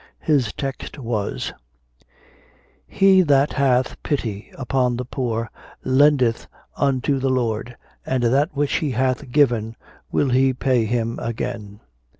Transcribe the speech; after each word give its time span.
His 0.23 0.51
text 0.53 0.97
was, 0.97 1.53
"He 2.87 3.21
that 3.21 3.53
hath 3.53 4.01
pity 4.01 4.51
upon 4.57 4.97
the 4.97 5.05
poor 5.05 5.51
lendeth 5.83 6.47
unto 6.75 7.19
the 7.19 7.29
Lord, 7.29 7.77
and 8.03 8.23
that 8.23 8.55
which 8.55 8.77
he 8.77 8.89
hath 8.89 9.31
given 9.31 9.75
will 10.11 10.29
he 10.29 10.53
pay 10.55 10.85
him 10.85 11.19
again." 11.21 11.81